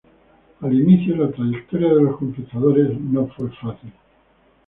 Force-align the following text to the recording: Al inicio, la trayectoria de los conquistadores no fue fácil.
Al 0.61 0.73
inicio, 0.73 1.15
la 1.15 1.29
trayectoria 1.31 1.93
de 1.93 2.01
los 2.01 2.17
conquistadores 2.17 2.99
no 2.99 3.27
fue 3.27 3.51
fácil. 3.51 3.93